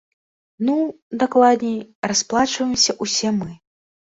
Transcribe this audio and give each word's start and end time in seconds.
Ну, 0.69 0.77
дакладней, 1.23 1.77
расплачваемся 2.13 2.91
ўсе 3.07 3.37
мы. 3.39 3.51